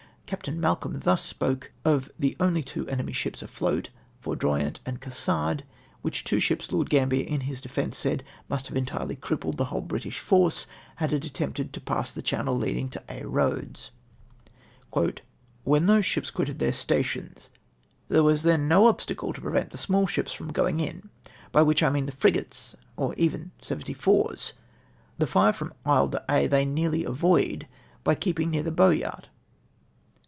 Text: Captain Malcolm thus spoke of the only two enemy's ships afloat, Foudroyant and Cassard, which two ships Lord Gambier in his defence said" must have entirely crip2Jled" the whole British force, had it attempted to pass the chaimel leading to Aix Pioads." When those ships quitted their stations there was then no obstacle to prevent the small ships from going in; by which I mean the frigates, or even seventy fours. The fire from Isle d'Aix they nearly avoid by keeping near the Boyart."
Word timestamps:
Captain 0.31 0.61
Malcolm 0.61 1.01
thus 1.03 1.21
spoke 1.23 1.73
of 1.83 2.09
the 2.17 2.37
only 2.39 2.63
two 2.63 2.87
enemy's 2.87 3.17
ships 3.17 3.41
afloat, 3.41 3.89
Foudroyant 4.21 4.79
and 4.85 5.01
Cassard, 5.01 5.63
which 6.03 6.23
two 6.23 6.39
ships 6.39 6.71
Lord 6.71 6.89
Gambier 6.89 7.25
in 7.25 7.41
his 7.41 7.59
defence 7.59 7.97
said" 7.97 8.23
must 8.49 8.67
have 8.67 8.77
entirely 8.77 9.17
crip2Jled" 9.17 9.55
the 9.57 9.65
whole 9.65 9.81
British 9.81 10.19
force, 10.19 10.67
had 10.95 11.11
it 11.11 11.25
attempted 11.25 11.73
to 11.73 11.81
pass 11.81 12.13
the 12.13 12.21
chaimel 12.23 12.57
leading 12.57 12.87
to 12.91 13.03
Aix 13.09 13.25
Pioads." 14.93 15.23
When 15.65 15.87
those 15.87 16.05
ships 16.05 16.31
quitted 16.31 16.59
their 16.59 16.71
stations 16.71 17.49
there 18.07 18.23
was 18.23 18.43
then 18.43 18.69
no 18.69 18.87
obstacle 18.87 19.33
to 19.33 19.41
prevent 19.41 19.71
the 19.71 19.77
small 19.77 20.07
ships 20.07 20.31
from 20.31 20.53
going 20.53 20.79
in; 20.79 21.09
by 21.51 21.61
which 21.61 21.83
I 21.83 21.89
mean 21.89 22.05
the 22.05 22.11
frigates, 22.13 22.73
or 22.95 23.13
even 23.15 23.51
seventy 23.61 23.93
fours. 23.93 24.53
The 25.17 25.27
fire 25.27 25.51
from 25.51 25.73
Isle 25.85 26.07
d'Aix 26.07 26.49
they 26.49 26.63
nearly 26.63 27.03
avoid 27.03 27.67
by 28.05 28.15
keeping 28.15 28.49
near 28.49 28.63
the 28.63 28.71
Boyart." 28.71 29.25